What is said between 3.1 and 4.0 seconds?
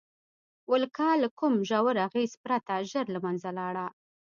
له منځه لاړه.